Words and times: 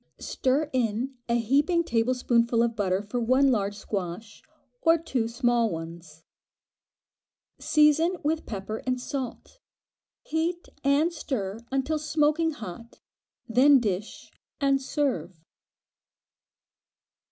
Stir 0.17 0.67
in 0.73 1.19
a 1.29 1.35
heaping 1.37 1.83
tablespoonful 1.83 2.63
of 2.63 2.75
butter 2.75 3.03
for 3.03 3.19
one 3.19 3.51
large 3.51 3.75
squash, 3.75 4.41
or 4.81 4.97
two 4.97 5.27
small 5.27 5.69
ones. 5.69 6.23
Season 7.59 8.17
with 8.23 8.47
pepper 8.47 8.77
and 8.87 8.99
salt; 8.99 9.59
heat 10.23 10.67
and 10.83 11.13
stir 11.13 11.59
until 11.71 11.99
smoking 11.99 12.49
hot, 12.49 12.99
then 13.47 13.79
dish 13.79 14.31
and 14.59 14.81
serve. 14.81 15.39